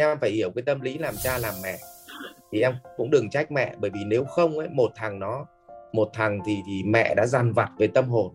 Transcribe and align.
em 0.00 0.18
phải 0.18 0.30
hiểu 0.30 0.50
cái 0.54 0.62
tâm 0.62 0.80
lý 0.80 0.98
làm 0.98 1.14
cha 1.22 1.38
làm 1.38 1.54
mẹ. 1.62 1.76
Thì 2.52 2.60
em 2.60 2.74
cũng 2.96 3.10
đừng 3.10 3.30
trách 3.30 3.50
mẹ, 3.50 3.74
bởi 3.78 3.90
vì 3.90 4.00
nếu 4.06 4.24
không 4.24 4.58
ấy, 4.58 4.68
một 4.68 4.92
thằng 4.94 5.18
nó, 5.18 5.46
một 5.92 6.10
thằng 6.12 6.40
thì 6.46 6.62
thì 6.66 6.82
mẹ 6.84 7.14
đã 7.14 7.26
dằn 7.26 7.52
vặt 7.52 7.70
về 7.78 7.86
tâm 7.86 8.08
hồn. 8.08 8.34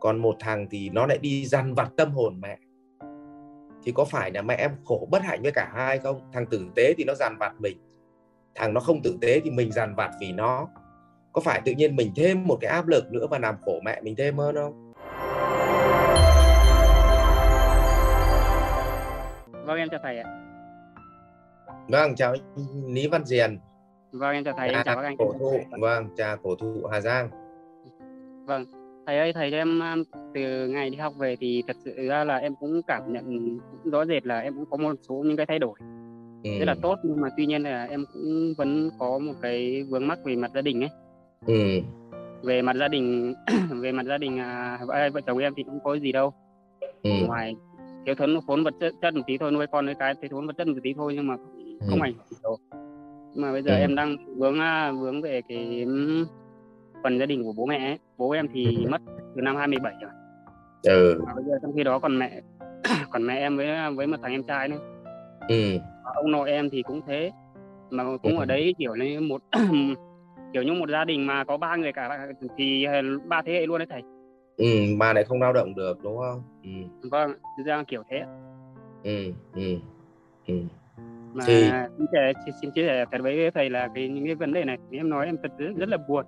Còn 0.00 0.18
một 0.18 0.36
thằng 0.40 0.66
thì 0.70 0.90
nó 0.90 1.06
lại 1.06 1.18
đi 1.18 1.46
dằn 1.46 1.74
vặt 1.74 1.88
tâm 1.96 2.10
hồn 2.10 2.40
mẹ. 2.40 2.58
Thì 3.84 3.92
có 3.92 4.04
phải 4.04 4.30
là 4.30 4.42
mẹ 4.42 4.54
em 4.54 4.70
khổ 4.84 5.08
bất 5.10 5.22
hạnh 5.22 5.42
với 5.42 5.52
cả 5.52 5.70
hai 5.74 5.98
không? 5.98 6.20
Thằng 6.32 6.46
tử 6.46 6.66
tế 6.76 6.94
thì 6.98 7.04
nó 7.04 7.14
dằn 7.14 7.36
vặt 7.40 7.52
mình. 7.58 7.78
Thằng 8.54 8.74
nó 8.74 8.80
không 8.80 9.02
tử 9.02 9.18
tế 9.20 9.40
thì 9.40 9.50
mình 9.50 9.72
dằn 9.72 9.94
vặt 9.94 10.10
vì 10.20 10.32
nó. 10.32 10.68
Có 11.32 11.40
phải 11.40 11.60
tự 11.64 11.72
nhiên 11.72 11.96
mình 11.96 12.12
thêm 12.16 12.44
một 12.46 12.58
cái 12.60 12.70
áp 12.70 12.86
lực 12.86 13.12
nữa 13.12 13.26
và 13.30 13.38
làm 13.38 13.56
khổ 13.64 13.80
mẹ 13.84 14.00
mình 14.02 14.14
thêm 14.16 14.38
hơn 14.38 14.54
không? 14.54 14.92
Vâng 19.66 19.78
em 19.78 19.88
chào 19.88 20.00
thầy 20.02 20.18
ạ 20.18 20.42
vâng 21.88 22.14
chào 22.16 22.34
lý 22.88 23.08
văn 23.08 23.24
diền. 23.24 23.58
Vâng 24.12 24.32
em 24.32 24.44
chào 24.44 24.54
thầy 24.56 24.68
em 24.68 24.82
chào 24.84 24.96
các 24.96 25.02
anh 25.02 25.16
cổ 25.16 25.32
thụ. 25.38 25.58
Vâng 25.80 26.08
chào 26.16 26.36
cổ 26.36 26.54
thụ 26.54 26.86
hà 26.92 27.00
giang. 27.00 27.30
Vâng 28.46 28.64
thầy 29.06 29.18
ơi 29.18 29.32
thầy 29.32 29.50
cho 29.50 29.56
em 29.56 29.82
từ 30.34 30.68
ngày 30.68 30.90
đi 30.90 30.96
học 30.96 31.12
về 31.18 31.36
thì 31.40 31.62
thật 31.66 31.76
sự 31.84 32.08
ra 32.08 32.24
là 32.24 32.36
em 32.36 32.54
cũng 32.60 32.82
cảm 32.86 33.12
nhận 33.12 33.24
cũng 33.82 33.90
rõ 33.92 34.04
rệt 34.04 34.26
là 34.26 34.40
em 34.40 34.54
cũng 34.54 34.66
có 34.70 34.76
một 34.76 34.94
số 35.08 35.14
những 35.14 35.36
cái 35.36 35.46
thay 35.46 35.58
đổi. 35.58 35.78
Ừ. 36.44 36.58
rất 36.58 36.64
là 36.64 36.74
tốt 36.82 36.98
nhưng 37.02 37.20
mà 37.20 37.28
tuy 37.36 37.46
nhiên 37.46 37.62
là 37.62 37.84
em 37.84 38.04
cũng 38.12 38.54
vẫn 38.58 38.90
có 38.98 39.18
một 39.18 39.32
cái 39.42 39.82
vướng 39.82 40.06
mắc 40.08 40.18
về 40.24 40.36
mặt 40.36 40.50
gia 40.54 40.60
đình 40.60 40.80
ấy. 40.80 40.90
Ừ. 41.46 41.80
về 42.42 42.62
mặt 42.62 42.76
gia 42.76 42.88
đình 42.88 43.34
về 43.70 43.92
mặt 43.92 44.06
gia 44.06 44.18
đình 44.18 44.38
à, 44.38 44.78
vợ 44.86 45.20
chồng 45.26 45.38
em 45.38 45.52
thì 45.56 45.62
cũng 45.62 45.78
có 45.84 45.94
gì 45.98 46.12
đâu. 46.12 46.32
Ừ. 47.02 47.10
ngoài 47.26 47.54
thiếu 48.06 48.14
thốn 48.14 48.38
thốn 48.46 48.64
vật 48.64 48.74
chất, 48.80 48.92
chất 49.02 49.14
một 49.14 49.22
tí 49.26 49.38
thôi 49.38 49.52
nuôi 49.52 49.66
con 49.66 49.86
nuôi 49.86 49.94
cái 49.98 50.14
thiếu 50.14 50.28
thốn 50.30 50.46
vật 50.46 50.52
chất 50.58 50.66
một 50.66 50.74
tí 50.82 50.94
thôi 50.94 51.12
nhưng 51.16 51.26
mà 51.26 51.36
không 51.80 52.00
ừ. 52.00 52.04
ảnh 52.04 52.14
hưởng 52.42 52.60
mà 53.34 53.52
bây 53.52 53.62
giờ 53.62 53.70
ừ. 53.70 53.78
em 53.78 53.94
đang 53.94 54.16
vướng 54.36 54.58
vướng 55.00 55.22
về 55.22 55.42
cái 55.48 55.86
phần 57.02 57.18
gia 57.18 57.26
đình 57.26 57.44
của 57.44 57.52
bố 57.56 57.66
mẹ 57.66 57.88
ấy. 57.88 57.98
bố 58.18 58.30
em 58.30 58.46
thì 58.52 58.84
ừ. 58.84 58.90
mất 58.90 59.02
từ 59.36 59.42
năm 59.42 59.56
27 59.56 59.94
rồi 60.00 60.10
ừ. 60.82 61.22
bây 61.34 61.44
giờ 61.44 61.58
trong 61.62 61.72
khi 61.76 61.84
đó 61.84 61.98
còn 61.98 62.18
mẹ 62.18 62.40
còn 63.10 63.26
mẹ 63.26 63.38
em 63.38 63.56
với 63.56 63.68
với 63.96 64.06
một 64.06 64.16
thằng 64.22 64.32
em 64.32 64.42
trai 64.42 64.68
nữa 64.68 64.78
ừ. 65.48 65.78
ông 66.14 66.30
nội 66.30 66.50
em 66.50 66.70
thì 66.70 66.82
cũng 66.82 67.00
thế 67.06 67.30
mà 67.90 68.04
cũng 68.22 68.36
ừ. 68.36 68.42
ở 68.42 68.44
đấy 68.44 68.74
kiểu 68.78 68.94
như 68.94 69.20
một 69.20 69.42
kiểu 70.52 70.62
như 70.62 70.72
một 70.72 70.90
gia 70.90 71.04
đình 71.04 71.26
mà 71.26 71.44
có 71.44 71.56
ba 71.56 71.76
người 71.76 71.92
cả 71.92 72.28
thì 72.56 72.86
ba 73.28 73.42
thế 73.42 73.52
hệ 73.52 73.66
luôn 73.66 73.78
đấy 73.78 73.86
thầy 73.90 74.02
ừ 74.56 74.94
mà 74.96 75.12
lại 75.12 75.24
không 75.24 75.40
lao 75.40 75.52
động 75.52 75.74
được 75.74 75.98
đúng 76.02 76.18
không 76.18 76.42
ừ. 76.62 77.08
vâng 77.10 77.32
ra 77.66 77.82
kiểu 77.88 78.02
thế 78.10 78.24
ừ 79.04 79.32
ừ 79.54 79.78
ừ 80.46 80.54
mà 81.36 81.44
thì... 81.46 81.70
xin, 81.98 82.06
chia, 82.12 82.52
xin 82.60 82.70
chia 82.70 82.86
sẻ 82.86 83.04
thật 83.12 83.18
với 83.22 83.50
thầy 83.50 83.70
là 83.70 83.88
cái 83.94 84.08
những 84.08 84.24
cái 84.24 84.34
vấn 84.34 84.52
đề 84.52 84.64
này 84.64 84.78
em 84.90 85.10
nói 85.10 85.26
em 85.26 85.36
thật 85.42 85.52
rất, 85.58 85.72
rất 85.76 85.88
là 85.88 85.96
buồn 86.08 86.26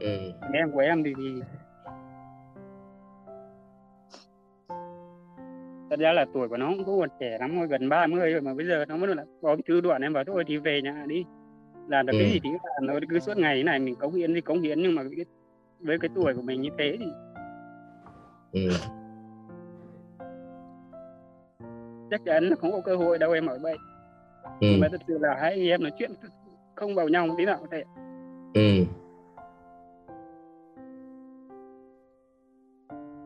ừ. 0.00 0.32
em 0.52 0.70
của 0.72 0.80
em 0.80 1.04
thì, 1.04 1.14
thì 1.16 1.42
thật 5.90 5.98
ra 5.98 6.12
là 6.12 6.26
tuổi 6.34 6.48
của 6.48 6.56
nó 6.56 6.72
cũng 6.86 7.00
còn 7.00 7.08
trẻ 7.20 7.38
lắm 7.40 7.52
thôi 7.56 7.66
gần 7.70 7.88
30 7.88 8.32
rồi 8.32 8.40
mà 8.40 8.54
bây 8.54 8.66
giờ 8.66 8.84
nó 8.88 8.96
mới 8.96 9.16
là 9.16 9.24
có 9.42 9.56
thứ 9.66 9.80
đoạn 9.80 10.02
em 10.02 10.12
bảo 10.12 10.24
thôi 10.24 10.44
thì 10.46 10.56
về 10.56 10.82
nhà 10.82 11.04
đi 11.06 11.24
làm 11.88 12.06
được 12.06 12.12
ừ. 12.12 12.18
cái 12.22 12.30
gì 12.30 12.40
thì 12.44 12.50
làm 12.50 12.86
nó 12.86 12.94
cứ 13.08 13.18
suốt 13.18 13.36
ngày 13.36 13.56
thế 13.56 13.62
này 13.62 13.78
mình 13.78 13.94
cống 13.94 14.14
hiến 14.14 14.34
thì 14.34 14.40
cống 14.40 14.60
hiến 14.60 14.82
nhưng 14.82 14.94
mà 14.94 15.02
cái, 15.16 15.24
với 15.80 15.98
cái 15.98 16.08
tuổi 16.14 16.34
của 16.34 16.42
mình 16.42 16.62
như 16.62 16.70
thế 16.78 16.96
thì 16.98 17.06
ừ. 18.52 18.70
Chắc 22.10 22.24
chắn 22.24 22.44
là 22.44 22.56
không 22.56 22.72
có 22.72 22.80
cơ 22.84 22.96
hội 22.96 23.18
đâu 23.18 23.32
em 23.32 23.46
ở 23.46 23.58
đây 23.62 23.76
ừ. 24.60 24.68
mà 24.80 24.88
thật 24.92 25.00
sự 25.06 25.18
là 25.18 25.34
hai 25.40 25.52
anh 25.52 25.66
em 25.68 25.82
nói 25.82 25.92
chuyện 25.98 26.10
không 26.74 26.94
vào 26.94 27.08
nhau 27.08 27.26
một 27.26 27.34
tí 27.38 27.44
nào 27.44 27.58
có 27.60 27.66
thể 27.70 27.84
ừ. 28.54 28.84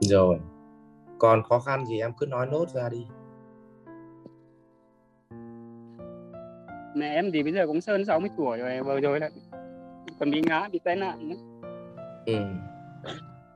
rồi 0.00 0.38
còn 1.18 1.42
khó 1.42 1.58
khăn 1.58 1.86
gì 1.86 2.00
em 2.00 2.12
cứ 2.18 2.26
nói 2.26 2.46
nốt 2.46 2.68
ra 2.68 2.88
đi 2.88 3.06
mẹ 6.94 7.14
em 7.14 7.30
thì 7.32 7.42
bây 7.42 7.52
giờ 7.52 7.66
cũng 7.66 7.80
sơn 7.80 8.04
60 8.04 8.30
tuổi 8.36 8.58
rồi 8.58 8.82
vừa 8.82 9.00
rồi 9.00 9.20
là 9.20 9.30
còn 10.20 10.30
bị 10.30 10.42
ngã 10.46 10.68
bị 10.72 10.80
tai 10.84 10.96
nạn 10.96 11.28
nữa 11.28 11.36
ừ. 12.26 12.34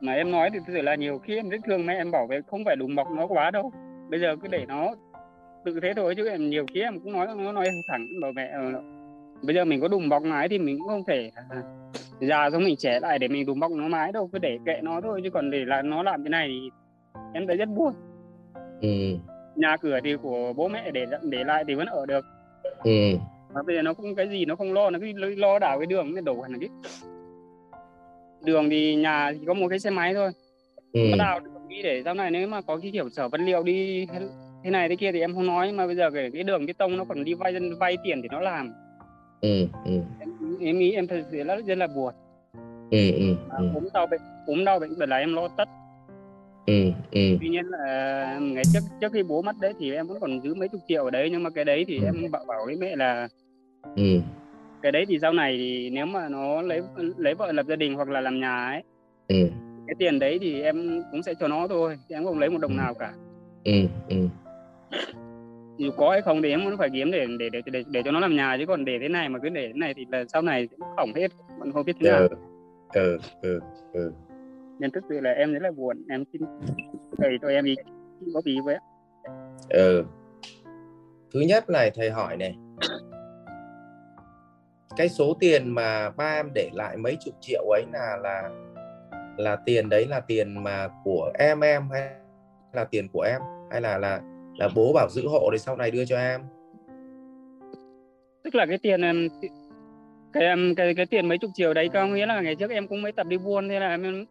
mà 0.00 0.12
em 0.12 0.31
nói 0.31 0.50
thì 0.53 0.59
thực 0.59 0.73
sự 0.73 0.83
là 0.83 0.95
nhiều 0.95 1.19
khi 1.19 1.37
em 1.37 1.49
rất 1.49 1.59
thương 1.67 1.87
mẹ 1.87 1.95
em 1.95 2.11
bảo 2.11 2.27
vệ 2.27 2.41
không 2.50 2.65
phải 2.65 2.77
đùm 2.77 2.95
bọc 2.97 3.11
nó 3.11 3.27
quá 3.27 3.50
đâu 3.50 3.73
bây 4.11 4.21
giờ 4.21 4.37
cứ 4.43 4.49
để 4.49 4.67
nó 4.67 4.95
tự 5.66 5.81
thế 5.82 5.94
thôi 5.97 6.15
chứ 6.16 6.28
em 6.28 6.50
nhiều 6.50 6.66
khi 6.75 6.81
em 6.81 7.00
cũng 7.00 7.12
nói 7.12 7.27
nó 7.38 7.53
nói 7.53 7.66
thẳng 7.88 8.06
bảo 8.22 8.32
mẹ 8.32 8.50
ờ, 8.54 8.82
bây 9.43 9.54
giờ 9.54 9.65
mình 9.65 9.81
có 9.81 9.88
đùm 9.88 10.09
bọc 10.09 10.22
mái 10.22 10.49
thì 10.49 10.59
mình 10.59 10.78
cũng 10.78 10.88
không 10.88 11.04
thể 11.04 11.31
già 12.21 12.50
giống 12.50 12.65
mình 12.65 12.77
trẻ 12.77 13.00
lại 13.00 13.19
để 13.19 13.28
mình 13.28 13.47
đùm 13.47 13.60
bọc 13.60 13.72
nó 13.72 13.88
mái 13.88 14.12
đâu 14.12 14.28
cứ 14.32 14.38
để 14.38 14.59
kệ 14.66 14.81
nó 14.82 15.00
thôi 15.00 15.21
chứ 15.25 15.31
còn 15.31 15.50
để 15.50 15.65
là 15.65 15.82
nó 15.82 16.03
làm 16.03 16.25
cái 16.25 16.31
này 16.31 16.49
thì 16.49 16.71
em 17.34 17.47
thấy 17.47 17.56
rất 17.56 17.69
buồn 17.69 17.93
ừ. 18.81 19.16
nhà 19.56 19.76
cửa 19.76 20.00
thì 20.05 20.16
của 20.22 20.53
bố 20.53 20.69
mẹ 20.69 20.91
để 20.91 21.06
để 21.22 21.44
lại 21.44 21.65
thì 21.69 21.75
vẫn 21.75 21.87
ở 21.87 22.06
được 22.06 22.25
ừ. 22.84 23.16
mà 23.55 23.62
bây 23.62 23.76
giờ 23.76 23.82
nó 23.82 23.94
không 23.94 24.15
cái 24.15 24.28
gì 24.28 24.44
nó 24.44 24.56
không 24.56 24.72
lo 24.72 24.91
nó 24.91 24.99
cứ 24.99 25.12
lo 25.37 25.59
đảo 25.59 25.78
cái 25.78 25.87
đường 25.87 26.15
cái 26.15 26.22
đổ 26.22 26.41
hẳn 26.41 26.60
cái 26.60 26.69
đường 28.44 28.71
thì 28.71 28.94
nhà 28.94 29.32
chỉ 29.41 29.47
có 29.47 29.55
một 29.55 29.69
cái 29.69 29.78
xe 29.78 29.91
máy 29.91 30.15
thôi 30.15 30.31
ừ. 30.93 31.00
nó 31.10 31.16
đào 31.16 31.41
đi 31.69 31.82
để 31.82 32.03
sau 32.05 32.15
này 32.15 32.31
nếu 32.31 32.49
mà 32.49 32.60
có 32.60 32.76
cái 32.76 32.91
kiểu 32.93 33.09
chở 33.09 33.28
vật 33.28 33.41
liệu 33.41 33.62
đi 33.62 34.06
thế 34.66 34.71
này 34.71 34.88
thế 34.88 34.97
kia 34.97 35.12
thì 35.12 35.21
em 35.21 35.34
không 35.34 35.47
nói 35.47 35.72
mà 35.72 35.87
bây 35.87 35.97
giờ 35.97 36.10
cái, 36.10 36.31
cái 36.31 36.43
đường 36.43 36.66
cái 36.66 36.75
tông 36.75 36.97
nó 36.97 37.04
còn 37.04 37.25
đi 37.25 37.34
vay 37.34 37.53
dân 37.53 37.78
vay 37.78 37.97
tiền 38.04 38.22
thì 38.22 38.28
nó 38.32 38.41
làm 38.41 38.72
ừ, 39.41 39.66
ừ. 39.84 40.00
Em, 40.21 40.31
em 40.60 40.78
nghĩ 40.78 40.93
em 40.93 41.06
thật 41.06 41.22
sự 41.31 41.43
rất, 41.44 41.65
rất 41.66 41.78
là 41.78 41.87
buồn 41.87 42.15
ừ, 42.91 43.10
ừ, 43.12 43.37
ừ. 43.59 43.71
ốm 43.75 43.88
đau 43.94 44.06
bệnh 44.06 44.21
ốm 44.47 44.65
đau 44.65 44.78
bệnh 44.78 44.99
tật 44.99 45.09
là 45.09 45.16
em 45.16 45.34
lo 45.34 45.49
tất 45.56 45.69
ừ, 46.66 46.93
ừ. 47.10 47.21
tuy 47.41 47.49
nhiên 47.49 47.66
là 47.66 48.38
ngày 48.43 48.65
trước 48.72 48.81
trước 49.00 49.12
khi 49.12 49.22
bố 49.22 49.43
mất 49.43 49.56
đấy 49.60 49.72
thì 49.78 49.93
em 49.93 50.06
vẫn 50.06 50.21
còn 50.21 50.41
giữ 50.41 50.55
mấy 50.55 50.69
chục 50.69 50.81
triệu 50.88 51.05
ở 51.05 51.10
đấy 51.10 51.28
nhưng 51.32 51.43
mà 51.43 51.50
cái 51.50 51.65
đấy 51.65 51.84
thì 51.88 51.99
ừ. 51.99 52.05
em 52.05 52.31
bảo 52.31 52.44
bảo 52.49 52.65
với 52.66 52.76
mẹ 52.76 52.97
là 52.97 53.28
ừ. 53.97 54.21
cái 54.82 54.93
đấy 54.93 55.05
thì 55.09 55.19
sau 55.19 55.32
này 55.32 55.56
thì 55.59 55.91
nếu 55.91 56.06
mà 56.06 56.28
nó 56.28 56.62
lấy 56.62 56.82
lấy 57.16 57.34
vợ 57.34 57.53
lập 57.53 57.66
gia 57.69 57.76
đình 57.76 57.94
hoặc 57.94 58.09
là 58.09 58.21
làm 58.21 58.41
nhà 58.41 58.66
ấy 58.66 58.82
ừ. 59.28 59.49
cái 59.87 59.94
tiền 59.99 60.19
đấy 60.19 60.38
thì 60.41 60.62
em 60.62 61.03
cũng 61.10 61.22
sẽ 61.22 61.34
cho 61.41 61.49
nó 61.49 61.69
thôi 61.69 61.99
em 62.09 62.25
không 62.25 62.38
lấy 62.38 62.50
một 62.50 62.59
đồng 62.60 62.72
ừ. 62.72 62.76
nào 62.76 62.94
cả 62.94 63.12
ừ. 63.65 63.87
Ừ 64.09 64.16
dù 65.79 65.91
có 65.97 66.11
hay 66.11 66.23
không 66.23 66.43
thì 66.43 66.51
em 66.51 66.65
vẫn 66.65 66.79
phải 66.79 66.89
kiếm 66.93 67.11
để 67.11 67.27
để 67.39 67.49
để 67.51 67.61
để, 67.67 67.83
để 67.91 68.03
cho 68.05 68.11
nó 68.11 68.21
làm 68.21 68.37
nhà 68.37 68.57
chứ 68.59 68.67
còn 68.67 68.85
để 68.85 68.99
thế 69.01 69.09
này 69.09 69.29
mà 69.29 69.39
cứ 69.43 69.49
để 69.49 69.67
thế 69.67 69.79
này 69.79 69.95
thì 69.95 70.07
là 70.11 70.25
sau 70.33 70.43
này 70.43 70.67
cũng 70.67 70.89
hỏng 70.97 71.13
hết 71.15 71.29
vẫn 71.59 71.73
không 71.73 71.85
biết 71.85 71.97
thế 72.01 72.11
nào. 72.11 72.29
Ừ 72.93 73.19
ừ 73.43 73.61
ừ 73.93 74.13
nên 74.79 74.91
thực 74.91 75.05
sự 75.09 75.21
là 75.21 75.31
em 75.31 75.53
rất 75.53 75.63
là 75.63 75.71
buồn 75.71 76.05
em 76.09 76.25
xin 76.33 76.43
thầy 77.19 77.39
cho 77.43 77.49
em 77.49 77.65
ý 77.65 77.75
có 78.35 78.41
gì 78.45 78.61
với 78.65 78.77
ừ. 79.69 80.05
Thứ 81.35 81.41
nhất 81.41 81.71
này 81.71 81.91
thầy 81.95 82.11
hỏi 82.11 82.37
này. 82.37 82.57
Cái 84.97 85.09
số 85.09 85.37
tiền 85.41 85.75
mà 85.75 86.11
ba 86.11 86.35
em 86.35 86.51
để 86.55 86.71
lại 86.75 86.97
mấy 86.97 87.17
chục 87.25 87.35
triệu 87.41 87.63
ấy 87.69 87.85
là 87.93 88.17
là 88.23 88.51
là 89.37 89.57
tiền 89.57 89.89
đấy 89.89 90.07
là 90.07 90.21
tiền 90.21 90.63
mà 90.63 90.89
của 91.05 91.31
em 91.39 91.61
em 91.61 91.89
hay 91.91 92.11
là 92.73 92.85
tiền 92.85 93.09
của 93.13 93.21
em? 93.21 93.41
Hay 93.71 93.81
là 93.81 93.99
là 93.99 94.21
là 94.59 94.69
bố 94.75 94.93
bảo 94.93 95.09
giữ 95.11 95.28
hộ 95.28 95.50
để 95.53 95.59
sau 95.59 95.77
này 95.77 95.91
đưa 95.91 96.05
cho 96.05 96.19
em. 96.19 96.41
Tức 98.44 98.55
là 98.55 98.67
cái 98.67 98.78
tiền 98.78 99.00
em 99.00 99.28
cái 100.33 100.44
em 100.44 100.75
cái 100.75 100.94
cái 100.94 101.06
tiền 101.06 101.28
mấy 101.28 101.39
chục 101.39 101.50
triệu 101.55 101.75
đấy 101.75 101.89
có 101.93 102.06
nghĩa 102.06 102.27
là 102.27 102.41
ngày 102.41 102.55
trước 102.55 102.71
em 102.71 102.89
cũng 102.89 103.03
mới 103.03 103.12
tập 103.12 103.27
đi 103.27 103.39
buôn 103.39 103.69
thế 103.69 103.81
là 103.81 103.89
em 103.89 104.27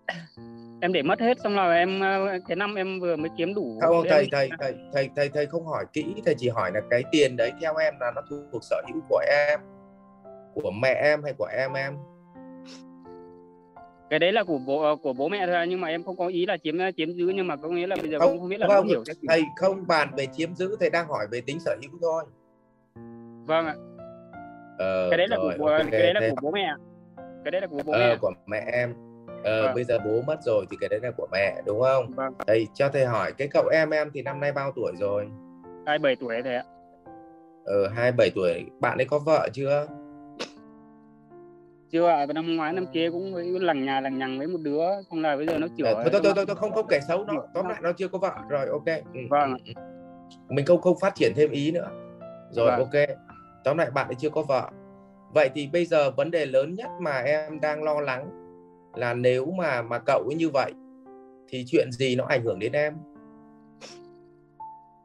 em 0.81 0.93
để 0.93 1.01
mất 1.01 1.19
hết 1.19 1.37
xong 1.43 1.55
rồi 1.55 1.77
em 1.77 2.01
cái 2.47 2.55
năm 2.55 2.75
em 2.75 2.99
vừa 2.99 3.15
mới 3.15 3.29
kiếm 3.37 3.53
đủ 3.53 3.79
không 3.81 4.05
thầy, 4.09 4.21
em... 4.21 4.29
thầy 4.31 4.49
thầy 4.59 4.73
thầy 4.93 5.09
thầy 5.15 5.29
thầy 5.29 5.45
không 5.45 5.65
hỏi 5.65 5.85
kỹ 5.93 6.05
thầy 6.25 6.35
chỉ 6.37 6.49
hỏi 6.49 6.71
là 6.73 6.81
cái 6.89 7.03
tiền 7.11 7.37
đấy 7.37 7.51
theo 7.61 7.75
em 7.75 7.93
là 7.99 8.11
nó 8.15 8.21
thuộc 8.51 8.63
sở 8.63 8.81
hữu 8.87 9.01
của 9.09 9.21
em 9.29 9.59
của 10.53 10.71
mẹ 10.71 10.93
em 11.03 11.23
hay 11.23 11.33
của 11.37 11.49
em 11.57 11.73
em 11.73 11.93
cái 14.09 14.19
đấy 14.19 14.31
là 14.31 14.43
của 14.43 14.57
bố 14.57 14.95
của 14.95 15.13
bố 15.13 15.29
mẹ 15.29 15.47
thôi 15.47 15.65
nhưng 15.69 15.81
mà 15.81 15.87
em 15.87 16.03
không 16.03 16.17
có 16.17 16.27
ý 16.27 16.45
là 16.45 16.57
chiếm 16.57 16.75
chiếm 16.97 17.11
giữ 17.11 17.31
nhưng 17.35 17.47
mà 17.47 17.55
có 17.55 17.69
nghĩa 17.69 17.87
là 17.87 17.95
bây 17.95 18.09
giờ 18.09 18.19
không, 18.19 18.39
không 18.39 18.49
biết 18.49 18.59
là 18.59 18.67
không, 18.67 18.87
hiểu 18.87 19.03
cái 19.05 19.15
thầy 19.29 19.43
không 19.55 19.87
bàn 19.87 20.09
về 20.17 20.27
chiếm 20.33 20.55
giữ 20.55 20.75
thầy 20.79 20.89
đang 20.89 21.07
hỏi 21.07 21.27
về 21.31 21.41
tính 21.41 21.59
sở 21.59 21.75
hữu 21.81 21.99
thôi. 22.01 22.23
Vâng 23.45 23.65
ạ. 23.65 23.75
Ờ, 24.77 25.07
cái 25.09 25.17
đấy 25.17 25.27
là 25.27 25.37
rồi, 25.37 25.53
của 25.57 25.67
okay, 25.67 25.87
cái 25.91 26.01
đấy 26.01 26.13
là 26.13 26.29
của 26.29 26.35
bố 26.41 26.51
mẹ 26.51 26.73
cái 27.17 27.51
đấy 27.51 27.61
là 27.61 27.67
của 27.67 27.79
bố 27.85 27.93
ờ, 27.93 27.99
mẹ 27.99 28.17
của 28.21 28.31
mẹ 28.45 28.65
em. 28.73 28.93
Ờ, 29.43 29.63
vâng. 29.63 29.75
bây 29.75 29.83
giờ 29.83 29.99
bố 30.05 30.21
mất 30.27 30.37
rồi 30.45 30.65
thì 30.71 30.77
cái 30.79 30.89
đấy 30.89 30.99
là 31.03 31.11
của 31.17 31.27
mẹ 31.31 31.61
đúng 31.65 31.81
không? 31.81 32.11
Vâng. 32.15 32.33
thầy 32.47 32.67
cho 32.73 32.89
thầy 32.89 33.05
hỏi 33.05 33.31
cái 33.37 33.47
cậu 33.47 33.67
em 33.67 33.89
em 33.89 34.11
thì 34.13 34.21
năm 34.21 34.39
nay 34.39 34.51
bao 34.51 34.71
tuổi 34.75 34.91
rồi? 34.99 35.27
27 35.85 36.15
tuổi 36.15 36.41
thầy 36.43 36.55
ạ. 36.55 36.63
Ờ 37.65 37.87
27 37.87 38.29
tuổi. 38.35 38.65
Bạn 38.79 38.97
ấy 38.97 39.05
có 39.05 39.19
vợ 39.19 39.49
chưa 39.53 39.87
chưa 41.91 42.07
ạ 42.07 42.15
à, 42.15 42.33
năm 42.33 42.55
ngoái 42.55 42.73
năm 42.73 42.85
kia 42.93 43.09
cũng 43.11 43.35
lằng 43.61 43.85
nhà 43.85 44.01
lằng 44.01 44.17
nhằng 44.17 44.37
với 44.37 44.47
một 44.47 44.59
đứa 44.61 44.81
không 45.09 45.21
là 45.21 45.35
bây 45.35 45.47
giờ 45.47 45.57
nó 45.57 45.67
chửi 45.77 45.87
ờ, 45.87 45.93
thôi, 45.93 46.21
thôi, 46.23 46.33
thôi, 46.35 46.45
thôi, 46.47 46.55
không 46.55 46.71
không 46.71 46.87
kể 46.89 46.99
xấu 47.07 47.25
nó 47.25 47.33
tóm 47.53 47.67
lại 47.69 47.79
nó 47.83 47.91
chưa 47.91 48.07
có 48.07 48.17
vợ. 48.17 48.35
Rồi 48.49 48.67
ok. 48.69 48.85
Ừ, 48.85 49.19
vâng 49.29 49.57
ừ, 49.65 49.73
ừ. 49.75 49.81
mình 50.49 50.65
không 50.65 50.81
không 50.81 50.99
phát 50.99 51.15
triển 51.15 51.31
thêm 51.35 51.51
ý 51.51 51.71
nữa. 51.71 51.89
Rồi 52.51 52.65
vâng. 52.65 52.79
ok. 52.79 53.17
Tóm 53.63 53.77
lại 53.77 53.91
bạn 53.91 54.07
ấy 54.07 54.15
chưa 54.15 54.29
có 54.29 54.41
vợ. 54.41 54.69
Vậy 55.33 55.49
thì 55.53 55.69
bây 55.73 55.85
giờ 55.85 56.11
vấn 56.11 56.31
đề 56.31 56.45
lớn 56.45 56.73
nhất 56.73 56.89
mà 57.01 57.17
em 57.17 57.59
đang 57.61 57.83
lo 57.83 58.01
lắng 58.01 58.29
là 58.95 59.13
nếu 59.13 59.45
mà 59.45 59.81
mà 59.81 59.99
cậu 59.99 60.23
ấy 60.29 60.35
như 60.35 60.49
vậy 60.49 60.71
thì 61.47 61.65
chuyện 61.67 61.91
gì 61.91 62.15
nó 62.15 62.25
ảnh 62.25 62.43
hưởng 62.43 62.59
đến 62.59 62.71
em 62.71 62.93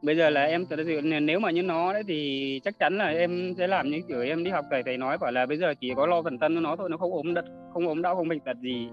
bây 0.02 0.16
giờ 0.16 0.30
là 0.30 0.44
em 0.44 0.66
thật 0.66 0.76
sự 0.86 1.00
nếu 1.02 1.40
mà 1.40 1.50
như 1.50 1.62
nó 1.62 1.92
đấy 1.92 2.02
thì 2.08 2.60
chắc 2.64 2.78
chắn 2.78 2.98
là 2.98 3.08
em 3.08 3.54
sẽ 3.58 3.66
làm 3.66 3.90
như 3.90 4.00
kiểu 4.08 4.22
em 4.22 4.44
đi 4.44 4.50
học 4.50 4.64
thầy 4.70 4.82
thầy 4.82 4.96
nói 4.96 5.18
bảo 5.18 5.32
là 5.32 5.46
bây 5.46 5.58
giờ 5.58 5.74
chỉ 5.80 5.92
có 5.96 6.06
lo 6.06 6.22
phần 6.22 6.38
thân 6.38 6.54
cho 6.54 6.60
nó 6.60 6.76
thôi 6.76 6.90
nó 6.90 6.96
không 6.96 7.12
ốm 7.12 7.34
đất 7.34 7.44
không 7.72 7.88
ốm 7.88 8.02
đau 8.02 8.16
không 8.16 8.28
bệnh 8.28 8.40
tật 8.40 8.56
gì 8.62 8.88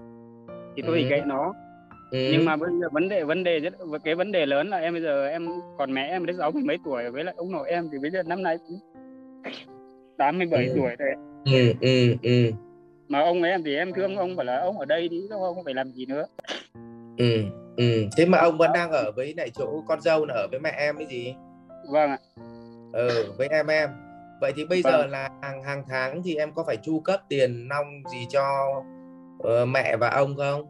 thì 0.76 0.82
tôi 0.86 0.98
ừ. 0.98 1.02
thì 1.02 1.10
kệ 1.10 1.22
nó 1.26 1.54
ừ. 2.10 2.28
nhưng 2.32 2.44
mà 2.44 2.56
bây 2.56 2.70
giờ 2.80 2.88
vấn 2.92 3.08
đề 3.08 3.24
vấn 3.24 3.44
đề 3.44 3.60
rất 3.60 3.74
cái 4.04 4.14
vấn 4.14 4.32
đề 4.32 4.46
lớn 4.46 4.68
là 4.68 4.76
em 4.76 4.92
bây 4.92 5.02
giờ 5.02 5.28
em 5.28 5.48
còn 5.78 5.92
mẹ 5.92 6.08
em 6.08 6.26
đến 6.26 6.36
sáu 6.38 6.50
mươi 6.50 6.62
mấy 6.66 6.78
tuổi 6.84 7.10
với 7.10 7.24
lại 7.24 7.34
ông 7.36 7.52
nội 7.52 7.68
em 7.70 7.88
thì 7.92 7.98
bây 7.98 8.10
giờ 8.10 8.22
năm 8.22 8.42
nay 8.42 8.56
tám 10.18 10.38
mươi 10.38 10.46
bảy 10.50 10.66
ừ. 10.66 10.72
tuổi 10.76 10.90
rồi 10.98 11.14
ừ, 11.44 11.72
ừ, 11.80 12.14
ừ. 12.22 12.50
mà 13.08 13.20
ông 13.20 13.42
ấy 13.42 13.50
em 13.50 13.62
thì 13.64 13.76
em 13.76 13.92
thương 13.92 14.16
ông 14.16 14.36
bảo 14.36 14.44
là 14.44 14.60
ông 14.60 14.78
ở 14.78 14.84
đây 14.84 15.08
đi 15.08 15.20
không 15.30 15.64
phải 15.64 15.74
làm 15.74 15.90
gì 15.90 16.06
nữa 16.06 16.26
ừ 17.18 17.42
ừ 17.78 18.06
thế 18.16 18.26
mà 18.26 18.38
ông 18.38 18.58
vẫn 18.58 18.70
đang 18.74 18.90
ở 18.90 19.12
với 19.16 19.34
lại 19.36 19.50
chỗ 19.50 19.82
con 19.88 20.00
dâu 20.00 20.26
là 20.26 20.34
ở 20.34 20.46
với 20.50 20.60
mẹ 20.60 20.74
em 20.78 20.96
cái 20.96 21.06
gì? 21.06 21.34
Vâng 21.90 22.10
ạ. 22.10 22.18
Ừ 22.92 23.32
với 23.38 23.48
em 23.48 23.66
em. 23.66 23.90
Vậy 24.40 24.52
thì 24.56 24.64
bây 24.64 24.82
vâng. 24.82 24.92
giờ 24.92 25.06
là 25.06 25.30
hàng 25.42 25.62
hàng 25.62 25.82
tháng 25.88 26.22
thì 26.24 26.36
em 26.36 26.52
có 26.54 26.64
phải 26.66 26.76
chu 26.76 27.00
cấp 27.00 27.20
tiền 27.28 27.68
nong 27.68 27.86
gì 28.12 28.26
cho 28.30 28.68
uh, 29.42 29.68
mẹ 29.68 29.96
và 29.96 30.10
ông 30.10 30.36
không? 30.36 30.62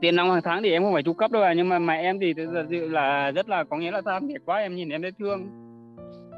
Tiền 0.00 0.16
nong 0.16 0.30
hàng 0.30 0.42
tháng 0.44 0.62
thì 0.62 0.72
em 0.72 0.82
không 0.82 0.92
phải 0.92 1.02
chu 1.02 1.12
cấp 1.12 1.30
đâu 1.30 1.42
à 1.42 1.52
nhưng 1.56 1.68
mà 1.68 1.78
mẹ 1.78 2.00
em 2.00 2.20
thì 2.20 2.34
thật 2.34 2.66
sự 2.70 2.88
là 2.88 3.30
rất 3.30 3.48
là 3.48 3.64
có 3.64 3.76
nghĩa 3.76 3.90
là 3.90 4.00
tham 4.04 4.28
thiệt 4.28 4.42
quá 4.46 4.58
em 4.58 4.76
nhìn 4.76 4.88
em 4.88 5.02
thấy 5.02 5.12
thương. 5.18 5.48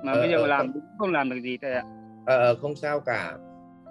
Mà 0.04 0.12
ờ, 0.12 0.20
bây 0.20 0.30
giờ 0.30 0.36
ờ, 0.36 0.46
làm 0.46 0.72
cũng 0.72 0.82
không 0.98 1.12
làm 1.12 1.30
được 1.30 1.40
gì 1.42 1.58
thôi 1.62 1.72
ạ. 1.72 1.82
Ờ, 2.26 2.54
không 2.54 2.76
sao 2.76 3.00
cả. 3.00 3.32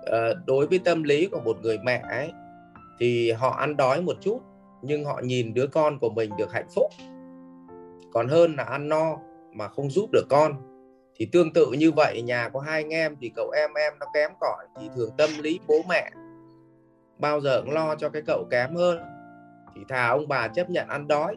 Ờ, 0.05 0.33
đối 0.47 0.67
với 0.67 0.79
tâm 0.79 1.03
lý 1.03 1.27
của 1.31 1.39
một 1.39 1.57
người 1.63 1.77
mẹ 1.83 2.03
ấy 2.09 2.31
thì 2.99 3.31
họ 3.31 3.49
ăn 3.49 3.77
đói 3.77 4.01
một 4.01 4.15
chút 4.21 4.41
nhưng 4.81 5.05
họ 5.05 5.21
nhìn 5.23 5.53
đứa 5.53 5.67
con 5.67 5.99
của 5.99 6.09
mình 6.09 6.31
được 6.37 6.53
hạnh 6.53 6.67
phúc. 6.75 6.91
Còn 8.13 8.27
hơn 8.27 8.55
là 8.55 8.63
ăn 8.63 8.89
no 8.89 9.17
mà 9.53 9.67
không 9.67 9.89
giúp 9.89 10.09
được 10.11 10.25
con. 10.29 10.53
Thì 11.15 11.29
tương 11.31 11.53
tự 11.53 11.71
như 11.71 11.91
vậy 11.91 12.21
nhà 12.21 12.49
có 12.49 12.59
hai 12.59 12.81
anh 12.81 12.89
em 12.89 13.15
thì 13.21 13.31
cậu 13.35 13.49
em 13.49 13.73
em 13.73 13.93
nó 13.99 14.05
kém 14.13 14.31
cỏi 14.39 14.65
thì 14.79 14.89
thường 14.95 15.09
tâm 15.17 15.29
lý 15.39 15.59
bố 15.67 15.75
mẹ. 15.89 16.11
Bao 17.19 17.41
giờ 17.41 17.61
cũng 17.61 17.73
lo 17.73 17.95
cho 17.95 18.09
cái 18.09 18.21
cậu 18.27 18.47
kém 18.51 18.75
hơn. 18.75 18.99
Thì 19.75 19.81
thà 19.89 20.07
ông 20.07 20.27
bà 20.27 20.47
chấp 20.47 20.69
nhận 20.69 20.87
ăn 20.87 21.07
đói. 21.07 21.35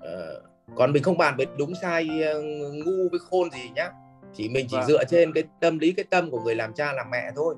Ờ, 0.00 0.42
còn 0.76 0.92
mình 0.92 1.02
không 1.02 1.18
bàn 1.18 1.34
về 1.38 1.44
đúng 1.58 1.74
sai 1.74 2.08
ờ, 2.22 2.42
ngu 2.84 3.08
với 3.10 3.20
khôn 3.30 3.50
gì 3.50 3.70
nhá. 3.74 3.90
Chỉ 4.34 4.48
mình 4.48 4.66
chỉ 4.70 4.76
vâng. 4.76 4.86
dựa 4.86 5.04
trên 5.04 5.32
cái 5.32 5.44
tâm 5.60 5.78
lý 5.78 5.92
cái 5.92 6.04
tâm 6.10 6.30
của 6.30 6.40
người 6.40 6.54
làm 6.54 6.74
cha 6.74 6.92
làm 6.92 7.10
mẹ 7.10 7.30
thôi 7.36 7.54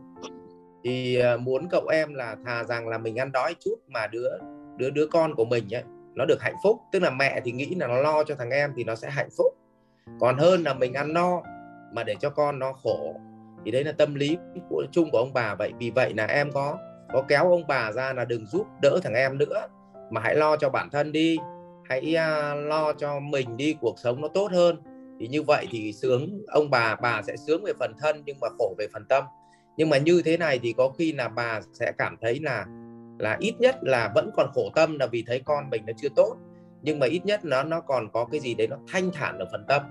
thì 0.85 1.17
ờ, 1.17 1.37
muốn 1.37 1.69
cậu 1.71 1.87
em 1.87 2.15
là 2.15 2.37
thà 2.47 2.65
rằng 2.65 2.89
là 2.89 2.99
mình 2.99 3.17
ăn 3.17 3.33
đói 3.33 3.55
chút 3.61 3.75
mà 3.89 4.07
đứa 4.07 4.31
đứa 4.77 4.91
đứa 4.91 5.07
con 5.07 5.35
của 5.35 5.45
mình 5.45 5.75
ấy 5.75 5.83
nó 6.15 6.25
được 6.25 6.43
hạnh 6.43 6.57
phúc. 6.63 6.81
Tức 6.93 7.03
là 7.03 7.11
mẹ 7.11 7.41
thì 7.45 7.53
nghĩ 7.53 7.75
là 7.75 7.87
nó 7.87 7.97
lo 7.97 8.25
cho 8.25 8.35
thằng 8.35 8.51
em 8.51 8.73
thì 8.77 8.85
nó 8.85 8.95
sẽ 8.95 9.11
hạnh 9.11 9.29
phúc. 9.39 9.55
Còn 10.21 10.39
hơn 10.39 10.63
là 10.63 10.75
mình 10.75 10.93
ăn 10.93 11.13
no 11.13 11.43
mà 11.93 12.05
để 12.05 12.15
cho 12.21 12.31
con 12.31 12.59
nó 12.59 12.73
khổ. 12.73 13.15
Thì 13.65 13.71
đấy 13.71 13.85
là 13.85 13.93
tâm 13.93 14.15
lý 14.15 14.37
của 14.69 14.85
chung 14.93 15.11
của 15.11 15.19
ông 15.19 15.33
bà 15.33 15.55
vậy. 15.55 15.73
Vì 15.79 15.91
vậy 15.91 16.15
là 16.15 16.27
em 16.27 16.53
có 16.53 16.79
có 17.13 17.23
kéo 17.29 17.51
ông 17.51 17.67
bà 17.67 17.93
ra 17.93 18.13
là 18.13 18.25
đừng 18.25 18.47
giúp 18.47 18.67
đỡ 18.83 18.99
thằng 19.03 19.15
em 19.15 19.39
nữa. 19.39 19.67
Mà 20.11 20.21
hãy 20.21 20.37
lo 20.37 20.57
cho 20.57 20.69
bản 20.69 20.91
thân 20.91 21.13
đi. 21.13 21.39
Hãy 21.89 22.17
uh, 22.17 22.67
lo 22.67 22.93
cho 22.93 23.21
mình 23.21 23.57
đi 23.57 23.77
cuộc 23.81 23.99
sống 23.99 24.21
nó 24.21 24.29
tốt 24.29 24.53
hơn. 24.53 24.77
Thì 25.21 25.29
như 25.29 25.43
vậy 25.43 25.67
thì 25.71 25.93
sướng 25.93 26.43
ông 26.47 26.71
bà 26.71 26.97
bà 26.97 27.23
sẽ 27.23 27.37
sướng 27.37 27.63
về 27.65 27.73
phần 27.79 27.93
thân 28.01 28.23
nhưng 28.27 28.37
mà 28.41 28.49
khổ 28.59 28.75
về 28.79 28.87
phần 28.93 29.05
tâm 29.09 29.25
nhưng 29.77 29.91
mà 29.91 29.99
như 29.99 30.23
thế 30.25 30.37
này 30.37 30.61
thì 30.63 30.75
có 30.77 30.89
khi 30.99 31.13
là 31.13 31.29
bà 31.29 31.61
sẽ 31.73 31.93
cảm 31.99 32.17
thấy 32.21 32.41
là 32.41 32.67
là 33.19 33.37
ít 33.41 33.55
nhất 33.59 33.77
là 33.83 34.13
vẫn 34.15 34.31
còn 34.37 34.51
khổ 34.55 34.71
tâm 34.75 34.99
là 34.99 35.07
vì 35.07 35.25
thấy 35.27 35.41
con 35.45 35.71
mình 35.71 35.83
nó 35.87 35.93
chưa 35.97 36.09
tốt. 36.17 36.37
Nhưng 36.83 36.99
mà 36.99 37.07
ít 37.07 37.27
nhất 37.27 37.45
nó 37.45 37.63
nó 37.63 37.81
còn 37.81 38.09
có 38.13 38.25
cái 38.25 38.41
gì 38.41 38.55
đấy 38.55 38.67
nó 38.67 38.77
thanh 38.89 39.11
thản 39.13 39.39
ở 39.39 39.47
phần 39.53 39.65
tâm. 39.69 39.83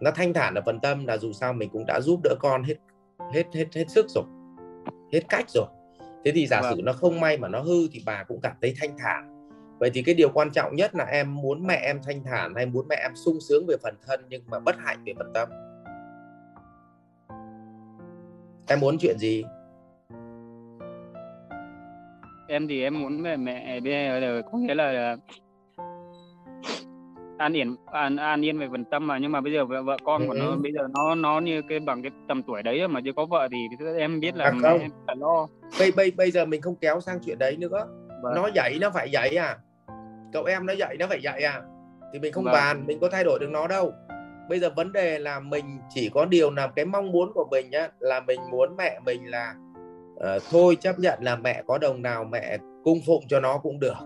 Nó 0.00 0.10
thanh 0.10 0.32
thản 0.32 0.54
ở 0.54 0.62
phần 0.66 0.80
tâm 0.80 1.06
là 1.06 1.16
dù 1.16 1.32
sao 1.32 1.52
mình 1.52 1.70
cũng 1.72 1.86
đã 1.86 2.00
giúp 2.00 2.20
đỡ 2.24 2.34
con 2.40 2.62
hết 2.62 2.74
hết 3.34 3.44
hết 3.54 3.66
hết 3.74 3.84
sức 3.88 4.06
rồi 4.08 4.24
hết 5.12 5.20
cách 5.28 5.44
rồi. 5.48 5.66
Thế 6.24 6.32
thì 6.34 6.46
giả 6.46 6.60
vâng. 6.60 6.76
sử 6.76 6.82
nó 6.82 6.92
không 6.92 7.20
may 7.20 7.38
mà 7.38 7.48
nó 7.48 7.60
hư 7.60 7.88
thì 7.92 8.02
bà 8.06 8.22
cũng 8.22 8.40
cảm 8.40 8.56
thấy 8.60 8.74
thanh 8.80 8.98
thản. 8.98 9.34
Vậy 9.78 9.90
thì 9.94 10.02
cái 10.02 10.14
điều 10.14 10.28
quan 10.28 10.50
trọng 10.50 10.76
nhất 10.76 10.94
là 10.94 11.04
em 11.04 11.34
muốn 11.34 11.66
mẹ 11.66 11.76
em 11.76 12.00
thanh 12.06 12.24
thản 12.24 12.54
hay 12.54 12.66
muốn 12.66 12.88
mẹ 12.88 12.96
em 12.96 13.12
sung 13.14 13.38
sướng 13.48 13.66
về 13.66 13.76
phần 13.82 13.94
thân 14.06 14.20
nhưng 14.28 14.42
mà 14.46 14.58
bất 14.58 14.76
hạnh 14.78 15.02
về 15.06 15.12
phần 15.18 15.30
tâm 15.34 15.48
em 18.68 18.80
muốn 18.80 18.98
chuyện 18.98 19.18
gì 19.18 19.44
em 22.48 22.68
thì 22.68 22.82
em 22.82 23.02
muốn 23.02 23.22
về 23.22 23.36
mẹ 23.36 23.80
bây 23.80 23.92
giờ 23.92 24.42
có 24.52 24.58
nghĩa 24.58 24.74
là 24.74 25.16
an 27.38 27.56
yên 27.56 27.76
an 27.86 28.16
an 28.16 28.44
yên 28.44 28.58
về 28.58 28.68
phần 28.70 28.84
tâm 28.84 29.06
mà 29.06 29.18
nhưng 29.18 29.32
mà 29.32 29.40
bây 29.40 29.52
giờ 29.52 29.64
vợ, 29.64 29.82
vợ 29.82 29.96
con 30.04 30.26
của 30.26 30.32
ừ. 30.32 30.38
nó 30.38 30.56
bây 30.56 30.72
giờ 30.72 30.88
nó 30.94 31.14
nó 31.14 31.40
như 31.40 31.62
cái 31.68 31.80
bằng 31.80 32.02
cái 32.02 32.10
tầm 32.28 32.42
tuổi 32.42 32.62
đấy 32.62 32.88
mà 32.88 33.00
chưa 33.04 33.12
có 33.12 33.26
vợ 33.26 33.48
thì 33.50 33.86
em 33.98 34.20
biết 34.20 34.36
là 34.36 34.44
à, 34.44 34.50
không. 34.50 34.80
em 34.80 34.90
phải 35.06 35.16
lo 35.16 35.46
bây 35.78 35.92
bây 35.96 36.10
bây 36.10 36.30
giờ 36.30 36.44
mình 36.44 36.60
không 36.60 36.76
kéo 36.76 37.00
sang 37.00 37.18
chuyện 37.24 37.38
đấy 37.38 37.56
nữa 37.56 37.88
vâng. 38.22 38.34
nó 38.34 38.48
dạy 38.54 38.78
nó 38.80 38.90
phải 38.90 39.10
dạy 39.10 39.36
à 39.36 39.56
cậu 40.32 40.44
em 40.44 40.66
nó 40.66 40.72
dạy 40.72 40.96
nó 40.98 41.06
phải 41.06 41.22
dạy 41.22 41.42
à 41.42 41.62
thì 42.12 42.18
mình 42.18 42.32
không 42.32 42.44
vâng. 42.44 42.52
bàn 42.52 42.86
mình 42.86 42.98
có 43.00 43.08
thay 43.08 43.24
đổi 43.24 43.38
được 43.38 43.50
nó 43.50 43.66
đâu 43.66 43.92
bây 44.48 44.60
giờ 44.60 44.70
vấn 44.76 44.92
đề 44.92 45.18
là 45.18 45.40
mình 45.40 45.78
chỉ 45.88 46.10
có 46.14 46.24
điều 46.24 46.50
là 46.50 46.66
cái 46.66 46.84
mong 46.84 47.12
muốn 47.12 47.32
của 47.32 47.48
mình 47.50 47.70
nhá 47.70 47.88
là 47.98 48.20
mình 48.20 48.40
muốn 48.50 48.76
mẹ 48.76 49.00
mình 49.04 49.30
là 49.30 49.54
uh, 50.14 50.42
thôi 50.50 50.76
chấp 50.80 50.98
nhận 50.98 51.18
là 51.22 51.36
mẹ 51.36 51.62
có 51.66 51.78
đồng 51.78 52.02
nào 52.02 52.24
mẹ 52.24 52.58
cung 52.84 52.98
phụng 53.06 53.24
cho 53.28 53.40
nó 53.40 53.58
cũng 53.58 53.80
được. 53.80 53.96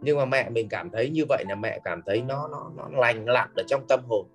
Nhưng 0.00 0.18
mà 0.18 0.24
mẹ 0.24 0.50
mình 0.50 0.68
cảm 0.70 0.90
thấy 0.90 1.10
như 1.10 1.22
vậy 1.28 1.44
là 1.48 1.54
mẹ 1.54 1.78
cảm 1.84 2.02
thấy 2.06 2.22
nó 2.22 2.48
nó 2.48 2.70
nó 2.76 2.98
lành 3.00 3.24
lặn 3.24 3.48
ở 3.56 3.62
trong 3.66 3.86
tâm 3.88 4.00
hồn. 4.08 4.26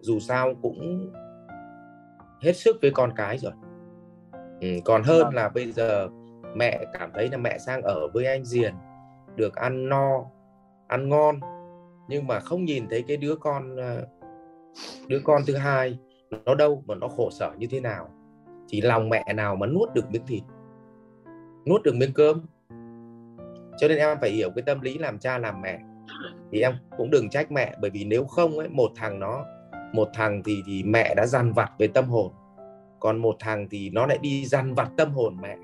Dù 0.00 0.18
sao 0.20 0.54
cũng 0.62 1.12
hết 2.42 2.52
sức 2.52 2.76
với 2.82 2.90
con 2.90 3.12
cái 3.16 3.38
rồi. 3.38 3.52
Ừ, 4.60 4.68
còn 4.84 5.02
hơn 5.02 5.22
vâng. 5.22 5.34
là 5.34 5.48
bây 5.48 5.72
giờ 5.72 6.08
mẹ 6.54 6.84
cảm 6.92 7.10
thấy 7.14 7.28
là 7.28 7.36
mẹ 7.36 7.58
sang 7.58 7.82
ở 7.82 8.08
với 8.14 8.26
anh 8.26 8.44
Diền 8.44 8.74
được 9.36 9.54
ăn 9.54 9.88
no 9.88 10.24
ăn 10.86 11.08
ngon 11.08 11.40
nhưng 12.08 12.26
mà 12.26 12.40
không 12.40 12.64
nhìn 12.64 12.88
thấy 12.90 13.04
cái 13.08 13.16
đứa 13.16 13.36
con 13.36 13.76
ờ, 13.76 14.06
đứa 15.08 15.20
con 15.24 15.42
thứ 15.46 15.56
hai, 15.56 15.98
nó 16.44 16.54
đâu 16.54 16.82
mà 16.86 16.94
nó 16.94 17.08
khổ 17.08 17.30
sở 17.30 17.52
như 17.58 17.66
thế 17.70 17.80
nào? 17.80 18.08
Thì 18.68 18.80
lòng 18.80 19.08
mẹ 19.08 19.32
nào 19.34 19.56
mà 19.56 19.66
nuốt 19.66 19.94
được 19.94 20.10
miếng 20.10 20.26
thịt? 20.26 20.42
Nuốt 21.66 21.82
được 21.82 21.94
miếng 21.94 22.12
cơm? 22.12 22.40
Cho 23.78 23.88
nên 23.88 23.98
em 23.98 24.18
phải 24.20 24.30
hiểu 24.30 24.50
cái 24.56 24.62
tâm 24.62 24.80
lý 24.80 24.98
làm 24.98 25.18
cha 25.18 25.38
làm 25.38 25.60
mẹ. 25.62 25.80
Thì 26.52 26.60
em 26.60 26.72
cũng 26.96 27.10
đừng 27.10 27.30
trách 27.30 27.52
mẹ, 27.52 27.74
bởi 27.80 27.90
vì 27.90 28.04
nếu 28.04 28.24
không 28.24 28.58
ấy, 28.58 28.68
một 28.68 28.90
thằng 28.96 29.20
nó, 29.20 29.44
một 29.92 30.08
thằng 30.14 30.42
thì 30.44 30.62
thì 30.66 30.82
mẹ 30.82 31.14
đã 31.16 31.26
dằn 31.26 31.52
vặt 31.52 31.70
về 31.78 31.86
tâm 31.86 32.04
hồn. 32.04 32.32
Còn 33.00 33.18
một 33.18 33.36
thằng 33.40 33.68
thì 33.70 33.90
nó 33.90 34.06
lại 34.06 34.18
đi 34.22 34.44
dằn 34.44 34.74
vặt 34.74 34.90
tâm 34.96 35.12
hồn 35.12 35.36
mẹ. 35.42 35.56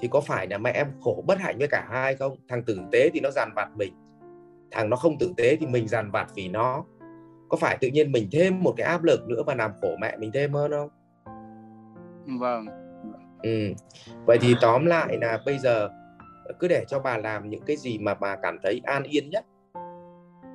Thì 0.00 0.08
có 0.08 0.20
phải 0.20 0.46
là 0.46 0.58
mẹ 0.58 0.70
em 0.70 0.86
khổ 1.00 1.24
bất 1.26 1.38
hạnh 1.38 1.58
với 1.58 1.68
cả 1.68 1.86
hai 1.90 2.16
không? 2.16 2.36
Thằng 2.48 2.62
tử 2.62 2.80
tế 2.92 3.10
thì 3.14 3.20
nó 3.20 3.30
dằn 3.30 3.50
vặt 3.56 3.68
mình. 3.76 3.92
Thằng 4.70 4.90
nó 4.90 4.96
không 4.96 5.18
tử 5.18 5.32
tế 5.36 5.56
thì 5.56 5.66
mình 5.66 5.88
dằn 5.88 6.10
vặt 6.10 6.26
vì 6.34 6.48
nó 6.48 6.84
có 7.50 7.56
phải 7.56 7.78
tự 7.80 7.88
nhiên 7.88 8.12
mình 8.12 8.28
thêm 8.32 8.62
một 8.62 8.74
cái 8.76 8.86
áp 8.86 9.02
lực 9.02 9.28
nữa 9.28 9.42
và 9.46 9.54
làm 9.54 9.70
khổ 9.80 9.96
mẹ 10.00 10.16
mình 10.16 10.30
thêm 10.34 10.52
hơn 10.52 10.70
không 10.70 10.88
vâng 12.38 12.66
ừ. 13.42 13.72
vậy 14.26 14.38
thì 14.40 14.54
tóm 14.60 14.86
lại 14.86 15.18
là 15.20 15.38
bây 15.46 15.58
giờ 15.58 15.88
cứ 16.58 16.68
để 16.68 16.84
cho 16.88 16.98
bà 16.98 17.16
làm 17.16 17.50
những 17.50 17.62
cái 17.66 17.76
gì 17.76 17.98
mà 17.98 18.14
bà 18.14 18.36
cảm 18.36 18.58
thấy 18.62 18.80
an 18.84 19.02
yên 19.02 19.30
nhất 19.30 19.44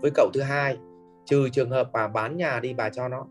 với 0.02 0.12
cậu 0.16 0.30
thứ 0.34 0.42
hai 0.42 0.78
trừ 1.26 1.50
trường 1.50 1.70
hợp 1.70 1.90
bà 1.94 2.08
bán 2.08 2.38
nhà 2.38 2.60
đi 2.60 2.74
bà 2.74 2.90
cho 2.90 3.08
nó 3.08 3.26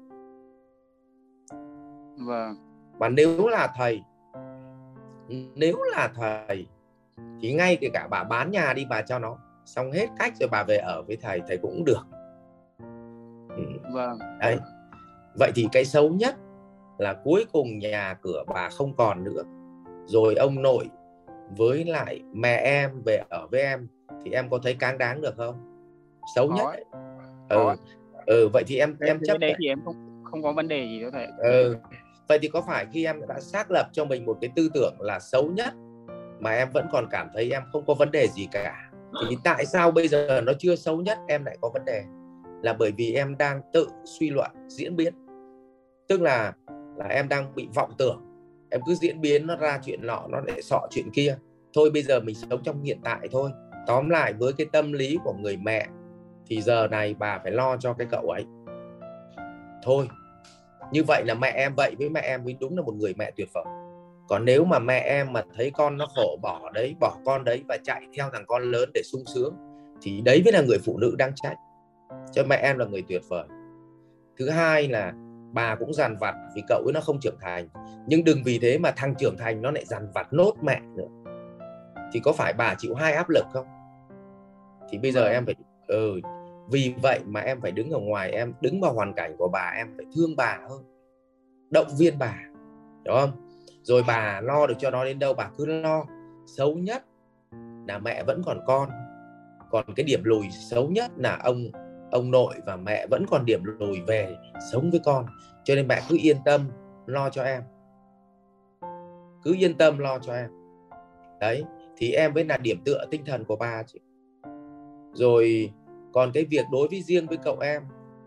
vâng 2.26 2.56
và 2.98 3.08
nếu 3.08 3.48
là 3.48 3.68
thầy 3.76 4.02
nếu 5.54 5.82
là 5.82 6.12
thầy 6.14 6.66
thì 7.40 7.52
ngay 7.52 7.78
kể 7.80 7.88
cả 7.92 8.08
bà 8.10 8.24
bán 8.24 8.50
nhà 8.50 8.72
đi 8.72 8.86
bà 8.90 9.02
cho 9.02 9.18
nó 9.18 9.38
xong 9.64 9.92
hết 9.92 10.06
cách 10.18 10.32
rồi 10.40 10.48
bà 10.52 10.64
về 10.68 10.76
ở 10.76 11.02
với 11.02 11.16
thầy 11.16 11.40
thầy 11.48 11.56
cũng 11.56 11.84
được. 11.84 12.06
Vâng. 13.94 14.18
Đấy. 14.40 14.58
Vậy 15.38 15.52
thì 15.54 15.68
cái 15.72 15.84
xấu 15.84 16.10
nhất 16.10 16.34
là 16.98 17.14
cuối 17.24 17.44
cùng 17.52 17.78
nhà 17.78 18.16
cửa 18.22 18.44
bà 18.46 18.68
không 18.68 18.96
còn 18.96 19.24
nữa. 19.24 19.42
Rồi 20.06 20.34
ông 20.34 20.62
nội 20.62 20.90
với 21.56 21.84
lại 21.84 22.20
mẹ 22.32 22.56
em 22.56 23.02
về 23.06 23.22
ở 23.30 23.46
với 23.50 23.60
em 23.60 23.88
thì 24.24 24.30
em 24.30 24.50
có 24.50 24.58
thấy 24.62 24.74
cáng 24.74 24.98
đáng 24.98 25.20
được 25.20 25.36
không? 25.36 25.54
Xấu 26.34 26.48
nhất 26.48 26.64
ấy. 26.64 26.84
ừ. 27.48 27.74
Ừ 28.26 28.48
vậy 28.52 28.64
thì 28.66 28.78
em 28.78 28.96
em 29.00 29.18
chấp 29.26 29.38
đây 29.38 29.54
thì 29.58 29.68
em 29.68 29.80
không 29.84 29.94
không 30.30 30.42
có 30.42 30.52
vấn 30.52 30.68
đề 30.68 30.86
gì 30.86 31.00
đâu 31.00 31.10
thầy. 31.10 31.26
Ừ. 31.38 31.76
Vậy 32.28 32.38
thì 32.42 32.48
có 32.48 32.62
phải 32.66 32.86
khi 32.92 33.04
em 33.04 33.20
đã 33.28 33.40
xác 33.40 33.70
lập 33.70 33.88
cho 33.92 34.04
mình 34.04 34.26
một 34.26 34.38
cái 34.40 34.50
tư 34.56 34.68
tưởng 34.74 34.94
là 35.00 35.20
xấu 35.20 35.50
nhất 35.50 35.74
mà 36.40 36.50
em 36.50 36.68
vẫn 36.72 36.86
còn 36.92 37.06
cảm 37.10 37.28
thấy 37.34 37.50
em 37.50 37.62
không 37.72 37.84
có 37.86 37.94
vấn 37.94 38.10
đề 38.10 38.26
gì 38.28 38.48
cả 38.52 38.90
thì 39.28 39.36
tại 39.44 39.66
sao 39.66 39.90
bây 39.90 40.08
giờ 40.08 40.40
nó 40.40 40.52
chưa 40.58 40.76
xấu 40.76 40.96
nhất 40.96 41.18
em 41.28 41.44
lại 41.44 41.58
có 41.60 41.70
vấn 41.74 41.84
đề 41.84 42.04
là 42.64 42.72
bởi 42.72 42.92
vì 42.96 43.14
em 43.14 43.38
đang 43.38 43.60
tự 43.72 43.88
suy 44.04 44.30
luận 44.30 44.50
diễn 44.68 44.96
biến. 44.96 45.14
Tức 46.08 46.20
là 46.20 46.52
là 46.96 47.06
em 47.06 47.28
đang 47.28 47.54
bị 47.54 47.68
vọng 47.74 47.92
tưởng. 47.98 48.22
Em 48.70 48.80
cứ 48.86 48.94
diễn 48.94 49.20
biến 49.20 49.46
nó 49.46 49.56
ra 49.56 49.80
chuyện 49.84 50.06
nọ, 50.06 50.26
nó 50.28 50.40
lại 50.40 50.62
sọ 50.62 50.80
chuyện 50.90 51.10
kia. 51.10 51.36
Thôi 51.74 51.90
bây 51.90 52.02
giờ 52.02 52.20
mình 52.20 52.34
sống 52.34 52.62
trong 52.64 52.82
hiện 52.82 52.98
tại 53.04 53.28
thôi. 53.30 53.50
Tóm 53.86 54.10
lại 54.10 54.32
với 54.32 54.52
cái 54.52 54.66
tâm 54.72 54.92
lý 54.92 55.18
của 55.24 55.32
người 55.32 55.56
mẹ, 55.56 55.86
thì 56.46 56.62
giờ 56.62 56.88
này 56.88 57.14
bà 57.18 57.38
phải 57.42 57.52
lo 57.52 57.76
cho 57.76 57.92
cái 57.92 58.06
cậu 58.10 58.28
ấy. 58.28 58.44
Thôi, 59.82 60.08
như 60.92 61.04
vậy 61.04 61.24
là 61.26 61.34
mẹ 61.34 61.50
em 61.50 61.74
vậy, 61.76 61.94
với 61.98 62.08
mẹ 62.08 62.20
em 62.20 62.44
mới 62.44 62.56
đúng 62.60 62.76
là 62.76 62.82
một 62.82 62.94
người 62.94 63.14
mẹ 63.18 63.30
tuyệt 63.36 63.48
vời. 63.54 63.64
Còn 64.28 64.44
nếu 64.44 64.64
mà 64.64 64.78
mẹ 64.78 64.98
em 64.98 65.32
mà 65.32 65.42
thấy 65.56 65.70
con 65.70 65.96
nó 65.96 66.06
khổ 66.14 66.38
bỏ 66.42 66.70
đấy, 66.74 66.94
bỏ 67.00 67.16
con 67.24 67.44
đấy 67.44 67.62
và 67.68 67.78
chạy 67.84 68.02
theo 68.16 68.30
thằng 68.32 68.44
con 68.46 68.62
lớn 68.62 68.90
để 68.94 69.02
sung 69.04 69.22
sướng, 69.34 69.54
thì 70.02 70.20
đấy 70.20 70.42
mới 70.44 70.52
là 70.52 70.62
người 70.62 70.78
phụ 70.84 70.98
nữ 70.98 71.14
đang 71.18 71.32
trách 71.34 71.56
cho 72.32 72.44
mẹ 72.44 72.56
em 72.56 72.78
là 72.78 72.84
người 72.84 73.04
tuyệt 73.08 73.22
vời. 73.28 73.44
Thứ 74.38 74.50
hai 74.50 74.88
là 74.88 75.12
bà 75.52 75.74
cũng 75.74 75.94
dằn 75.94 76.16
vặt 76.20 76.34
vì 76.54 76.62
cậu 76.68 76.82
ấy 76.86 76.92
nó 76.92 77.00
không 77.00 77.20
trưởng 77.20 77.38
thành. 77.40 77.68
Nhưng 78.06 78.24
đừng 78.24 78.42
vì 78.44 78.58
thế 78.58 78.78
mà 78.78 78.90
thằng 78.96 79.14
trưởng 79.18 79.36
thành 79.38 79.62
nó 79.62 79.70
lại 79.70 79.84
dằn 79.84 80.08
vặt 80.14 80.32
nốt 80.32 80.52
mẹ 80.62 80.80
nữa. 80.96 81.08
Thì 82.12 82.20
có 82.20 82.32
phải 82.32 82.52
bà 82.52 82.74
chịu 82.78 82.94
hai 82.94 83.12
áp 83.12 83.28
lực 83.28 83.44
không? 83.52 83.66
Thì 84.90 84.98
bây 84.98 85.12
giờ 85.12 85.22
vâng. 85.22 85.32
em 85.32 85.46
phải 85.46 85.54
ừ 85.86 86.20
vì 86.70 86.94
vậy 87.02 87.20
mà 87.26 87.40
em 87.40 87.60
phải 87.60 87.72
đứng 87.72 87.90
ở 87.90 87.98
ngoài 87.98 88.30
em 88.30 88.54
đứng 88.60 88.80
vào 88.80 88.92
hoàn 88.92 89.14
cảnh 89.14 89.36
của 89.38 89.48
bà 89.48 89.72
em 89.76 89.88
phải 89.96 90.06
thương 90.14 90.36
bà 90.36 90.58
hơn. 90.68 90.82
Động 91.70 91.86
viên 91.98 92.18
bà 92.18 92.34
đúng 93.04 93.16
không? 93.20 93.30
Rồi 93.82 94.02
bà 94.06 94.40
lo 94.40 94.66
được 94.66 94.74
cho 94.78 94.90
nó 94.90 95.04
đến 95.04 95.18
đâu 95.18 95.34
bà 95.34 95.50
cứ 95.56 95.66
lo. 95.66 96.04
Xấu 96.46 96.74
nhất 96.74 97.04
là 97.88 97.98
mẹ 97.98 98.22
vẫn 98.22 98.42
còn 98.46 98.60
con. 98.66 98.88
Còn 99.70 99.84
cái 99.96 100.04
điểm 100.04 100.20
lùi 100.24 100.50
xấu 100.50 100.88
nhất 100.88 101.10
là 101.16 101.38
ông 101.44 101.64
ông 102.14 102.30
nội 102.30 102.54
và 102.66 102.76
mẹ 102.76 103.06
vẫn 103.10 103.24
còn 103.30 103.44
điểm 103.44 103.64
lùi 103.64 104.00
về 104.06 104.36
sống 104.72 104.90
với 104.90 105.00
con 105.04 105.26
cho 105.64 105.74
nên 105.74 105.88
mẹ 105.88 106.00
cứ 106.08 106.16
yên 106.20 106.36
tâm 106.44 106.60
lo 107.06 107.30
cho 107.30 107.42
em. 107.42 107.62
Cứ 109.42 109.54
yên 109.58 109.74
tâm 109.74 109.98
lo 109.98 110.18
cho 110.18 110.34
em. 110.34 110.50
Đấy 111.40 111.64
thì 111.96 112.12
em 112.12 112.34
mới 112.34 112.44
là 112.44 112.56
điểm 112.56 112.78
tựa 112.84 113.04
tinh 113.10 113.24
thần 113.24 113.44
của 113.44 113.56
bà 113.56 113.82
chị. 113.82 114.00
Rồi 115.12 115.72
còn 116.12 116.32
cái 116.32 116.44
việc 116.44 116.64
đối 116.72 116.88
với 116.88 117.02
riêng 117.02 117.26
với 117.26 117.36
cậu 117.36 117.58
em 117.58 117.82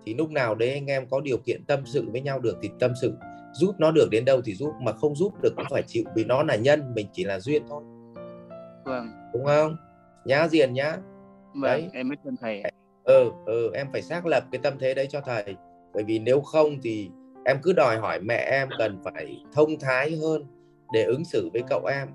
thì 0.05 0.13
lúc 0.13 0.31
nào 0.31 0.55
đấy 0.55 0.73
anh 0.73 0.85
em 0.85 1.09
có 1.09 1.21
điều 1.21 1.37
kiện 1.37 1.65
tâm 1.65 1.79
sự 1.85 2.09
với 2.11 2.21
nhau 2.21 2.39
được 2.39 2.57
thì 2.61 2.69
tâm 2.79 2.91
sự. 3.01 3.13
Giúp 3.53 3.75
nó 3.79 3.91
được 3.91 4.07
đến 4.11 4.25
đâu 4.25 4.41
thì 4.41 4.53
giúp 4.53 4.71
mà 4.81 4.91
không 4.91 5.15
giúp 5.15 5.33
được 5.41 5.53
cũng 5.55 5.65
phải 5.69 5.83
chịu 5.87 6.03
vì 6.15 6.25
nó 6.25 6.43
là 6.43 6.55
nhân 6.55 6.93
mình 6.95 7.07
chỉ 7.13 7.23
là 7.23 7.39
duyên 7.39 7.63
thôi. 7.69 7.83
Vâng. 8.85 9.07
Đúng 9.33 9.45
không? 9.45 9.75
Nhá 10.25 10.47
diền 10.47 10.73
nhá. 10.73 10.97
Vâng 11.53 11.61
đấy. 11.61 11.89
em 11.93 12.09
biết 12.09 12.17
ơn 12.23 12.35
thầy 12.41 12.63
ừ 13.07 13.31
ừ 13.45 13.71
em 13.73 13.87
phải 13.91 14.01
xác 14.01 14.25
lập 14.25 14.43
cái 14.51 14.59
tâm 14.63 14.73
thế 14.79 14.93
đấy 14.93 15.07
cho 15.09 15.21
thầy. 15.21 15.55
Bởi 15.93 16.03
vì 16.03 16.19
nếu 16.19 16.41
không 16.41 16.77
thì 16.83 17.09
em 17.45 17.57
cứ 17.63 17.73
đòi 17.73 17.97
hỏi 17.97 18.19
mẹ 18.21 18.47
em 18.51 18.69
cần 18.77 18.99
phải 19.03 19.43
thông 19.53 19.79
thái 19.79 20.15
hơn 20.15 20.45
để 20.93 21.03
ứng 21.03 21.25
xử 21.25 21.49
với 21.53 21.61
cậu 21.69 21.85
em. 21.85 22.07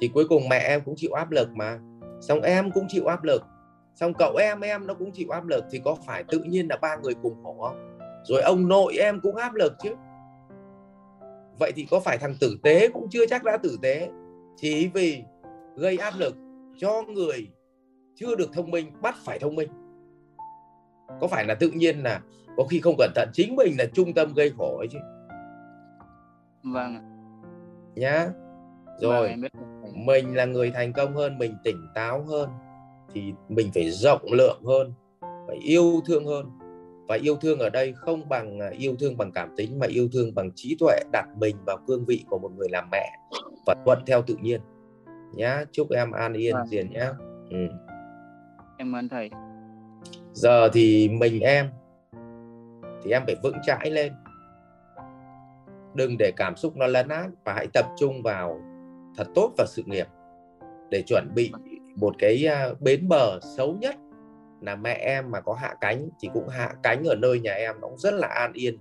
Thì 0.00 0.10
cuối 0.14 0.24
cùng 0.28 0.48
mẹ 0.48 0.58
em 0.58 0.80
cũng 0.84 0.94
chịu 0.96 1.12
áp 1.12 1.30
lực 1.30 1.48
mà. 1.52 1.78
Xong 2.20 2.42
em 2.42 2.70
cũng 2.70 2.84
chịu 2.88 3.06
áp 3.06 3.24
lực. 3.24 3.42
Xong 3.94 4.12
cậu 4.18 4.36
em 4.36 4.60
em 4.60 4.86
nó 4.86 4.94
cũng 4.94 5.12
chịu 5.12 5.28
áp 5.30 5.46
lực 5.46 5.64
thì 5.70 5.80
có 5.84 5.96
phải 6.06 6.24
tự 6.28 6.38
nhiên 6.38 6.68
là 6.70 6.76
ba 6.76 6.96
người 6.96 7.14
cùng 7.22 7.42
khổ 7.42 7.56
không? 7.60 7.98
Rồi 8.24 8.42
ông 8.42 8.68
nội 8.68 8.96
em 8.98 9.20
cũng 9.20 9.36
áp 9.36 9.54
lực 9.54 9.72
chứ. 9.82 9.90
Vậy 11.58 11.72
thì 11.76 11.86
có 11.90 12.00
phải 12.00 12.18
thằng 12.18 12.34
tử 12.40 12.58
tế 12.62 12.88
cũng 12.88 13.06
chưa 13.10 13.26
chắc 13.26 13.44
đã 13.44 13.56
tử 13.56 13.76
tế? 13.82 14.08
Chỉ 14.56 14.88
vì 14.94 15.22
gây 15.76 15.96
áp 15.96 16.14
lực 16.18 16.34
cho 16.78 17.02
người 17.02 17.48
chưa 18.14 18.36
được 18.36 18.52
thông 18.52 18.70
minh 18.70 18.92
bắt 19.02 19.14
phải 19.24 19.38
thông 19.38 19.54
minh 19.54 19.68
có 21.20 21.26
phải 21.26 21.44
là 21.44 21.54
tự 21.54 21.70
nhiên 21.70 22.02
là 22.02 22.20
có 22.56 22.64
khi 22.64 22.80
không 22.80 22.94
cẩn 22.98 23.10
thận 23.14 23.28
chính 23.32 23.56
mình 23.56 23.74
là 23.78 23.84
trung 23.94 24.14
tâm 24.14 24.34
gây 24.34 24.52
khổ 24.58 24.76
ấy 24.78 24.88
chứ? 24.90 24.98
Vâng 26.62 27.18
nhá. 27.98 28.28
Rồi. 29.00 29.28
Vâng, 29.28 30.06
mình 30.06 30.36
là 30.36 30.44
người 30.44 30.70
thành 30.70 30.92
công 30.92 31.14
hơn 31.14 31.38
mình 31.38 31.54
tỉnh 31.64 31.86
táo 31.94 32.22
hơn 32.22 32.50
thì 33.14 33.32
mình 33.48 33.70
phải 33.74 33.90
rộng 33.90 34.32
lượng 34.32 34.62
hơn 34.64 34.92
phải 35.46 35.56
yêu 35.56 36.00
thương 36.06 36.26
hơn. 36.26 36.50
Và 37.08 37.18
yêu 37.22 37.36
thương 37.36 37.58
ở 37.58 37.70
đây 37.70 37.92
không 37.96 38.28
bằng 38.28 38.60
à, 38.60 38.70
yêu 38.78 38.96
thương 39.00 39.16
bằng 39.16 39.32
cảm 39.32 39.48
tính 39.56 39.78
mà 39.78 39.86
yêu 39.86 40.08
thương 40.12 40.34
bằng 40.34 40.50
trí 40.54 40.76
tuệ 40.80 41.00
đặt 41.12 41.26
mình 41.36 41.56
vào 41.66 41.78
cương 41.86 42.04
vị 42.04 42.24
của 42.30 42.38
một 42.38 42.50
người 42.56 42.68
làm 42.70 42.88
mẹ 42.92 43.10
và 43.66 43.74
thuận 43.84 43.98
theo 44.06 44.22
tự 44.22 44.36
nhiên. 44.42 44.60
Nhá 45.34 45.64
chúc 45.72 45.90
em 45.90 46.12
an 46.12 46.32
yên 46.32 46.54
vâng. 46.54 46.66
diền 46.66 46.92
nhá. 46.92 47.12
Ừ. 47.50 47.68
em 48.78 48.96
ơn 48.96 49.08
thầy 49.08 49.30
giờ 50.38 50.68
thì 50.72 51.08
mình 51.08 51.40
em, 51.40 51.70
thì 53.04 53.10
em 53.10 53.22
phải 53.26 53.36
vững 53.42 53.56
chãi 53.62 53.90
lên. 53.90 54.12
Đừng 55.94 56.18
để 56.18 56.32
cảm 56.36 56.56
xúc 56.56 56.76
nó 56.76 56.86
lấn 56.86 57.08
át 57.08 57.26
và 57.44 57.52
hãy 57.52 57.66
tập 57.74 57.86
trung 57.98 58.22
vào 58.22 58.60
thật 59.16 59.26
tốt 59.34 59.52
vào 59.58 59.66
sự 59.66 59.82
nghiệp 59.86 60.06
để 60.90 61.02
chuẩn 61.06 61.28
bị 61.34 61.52
một 61.96 62.14
cái 62.18 62.46
à, 62.46 62.68
bến 62.80 63.08
bờ 63.08 63.40
xấu 63.56 63.76
nhất 63.80 63.96
là 64.60 64.76
mẹ 64.76 64.94
em 64.94 65.30
mà 65.30 65.40
có 65.40 65.54
hạ 65.54 65.74
cánh, 65.80 66.08
thì 66.20 66.28
cũng 66.34 66.48
hạ 66.48 66.72
cánh 66.82 67.04
ở 67.04 67.14
nơi 67.14 67.40
nhà 67.40 67.52
em 67.52 67.80
nó 67.80 67.88
cũng 67.88 67.98
rất 67.98 68.14
là 68.14 68.28
an 68.28 68.52
yên 68.52 68.78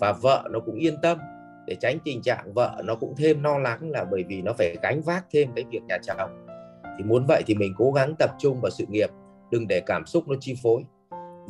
và 0.00 0.12
vợ 0.12 0.48
nó 0.50 0.60
cũng 0.60 0.74
yên 0.74 0.94
tâm. 1.02 1.18
Để 1.66 1.76
tránh 1.80 1.98
tình 2.04 2.22
trạng 2.22 2.52
vợ 2.54 2.82
nó 2.84 2.94
cũng 2.94 3.14
thêm 3.16 3.42
lo 3.42 3.58
lắng 3.58 3.90
là 3.90 4.04
bởi 4.04 4.24
vì 4.28 4.42
nó 4.42 4.52
phải 4.58 4.76
gánh 4.82 5.00
vác 5.02 5.26
thêm 5.30 5.52
cái 5.54 5.64
việc 5.70 5.82
nhà 5.88 5.98
chồng. 6.02 6.46
Thì 6.98 7.04
muốn 7.04 7.24
vậy 7.28 7.42
thì 7.46 7.54
mình 7.54 7.74
cố 7.78 7.92
gắng 7.92 8.14
tập 8.18 8.30
trung 8.38 8.60
vào 8.60 8.70
sự 8.70 8.84
nghiệp, 8.88 9.10
đừng 9.50 9.68
để 9.68 9.80
cảm 9.80 10.06
xúc 10.06 10.28
nó 10.28 10.36
chi 10.40 10.54
phối 10.62 10.82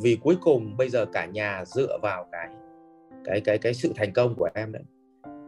vì 0.01 0.17
cuối 0.21 0.35
cùng 0.41 0.77
bây 0.77 0.89
giờ 0.89 1.05
cả 1.05 1.25
nhà 1.25 1.63
dựa 1.65 1.97
vào 2.01 2.27
cái 2.31 2.49
cái 3.25 3.41
cái 3.41 3.57
cái 3.57 3.73
sự 3.73 3.93
thành 3.95 4.13
công 4.13 4.35
của 4.35 4.49
em 4.55 4.71
đấy 4.71 4.83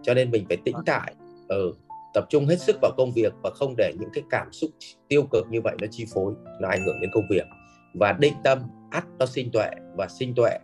cho 0.02 0.14
nên 0.14 0.32
mình 0.32 0.46
phải 0.48 0.58
tĩnh 0.66 0.76
vâng. 0.76 0.86
tại 0.86 1.14
ừ, 1.48 1.74
tập 2.14 2.26
trung 2.30 2.46
hết 2.46 2.62
sức 2.62 2.76
vào 2.82 2.92
công 2.98 3.12
việc 3.16 3.34
và 3.44 3.50
không 3.50 3.76
để 3.78 3.94
những 4.00 4.10
cái 4.14 4.24
cảm 4.30 4.54
xúc 4.54 4.70
tiêu 5.08 5.24
cực 5.32 5.48
như 5.50 5.62
vậy 5.62 5.76
nó 5.82 5.88
chi 5.92 6.06
phối 6.14 6.34
nó 6.60 6.70
ảnh 6.70 6.86
hưởng 6.86 7.02
đến 7.02 7.10
công 7.14 7.28
việc 7.30 7.46
và 7.94 8.14
định 8.20 8.34
tâm 8.44 8.60
ắt 8.92 9.06
nó 9.20 9.26
sinh 9.26 9.52
tuệ 9.52 9.70
và 9.96 10.08
sinh 10.08 10.36
tuệ 10.36 10.58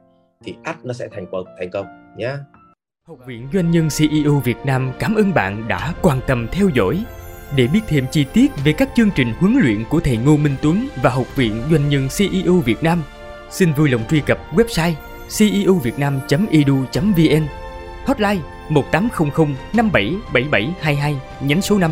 thì 0.43 0.55
ắt 0.63 0.85
nó 0.85 0.93
sẽ 0.93 1.07
thành 1.11 1.25
công 1.31 1.45
thành 1.59 1.69
công 1.71 1.85
nhé 2.17 2.37
Học 3.07 3.19
viện 3.25 3.47
Doanh 3.53 3.71
nhân 3.71 3.87
CEO 3.97 4.39
Việt 4.39 4.57
Nam 4.65 4.91
cảm 4.99 5.15
ơn 5.15 5.33
bạn 5.33 5.67
đã 5.67 5.93
quan 6.01 6.19
tâm 6.27 6.47
theo 6.51 6.69
dõi. 6.69 7.03
Để 7.55 7.67
biết 7.67 7.81
thêm 7.87 8.05
chi 8.11 8.25
tiết 8.33 8.51
về 8.63 8.73
các 8.73 8.89
chương 8.95 9.09
trình 9.15 9.33
huấn 9.39 9.57
luyện 9.61 9.83
của 9.89 9.99
thầy 9.99 10.17
Ngô 10.17 10.37
Minh 10.37 10.55
Tuấn 10.61 10.87
và 11.03 11.09
Học 11.09 11.35
viện 11.35 11.61
Doanh 11.71 11.89
nhân 11.89 12.07
CEO 12.17 12.53
Việt 12.53 12.83
Nam, 12.83 13.03
xin 13.51 13.73
vui 13.73 13.89
lòng 13.89 14.01
truy 14.09 14.19
cập 14.19 14.55
website 14.55 14.93
ceuvietnam.edu.vn 15.37 17.47
Hotline 18.05 18.41
1800 18.69 19.47
577722 19.73 21.15
nhánh 21.41 21.61
số 21.61 21.77
5 21.77 21.91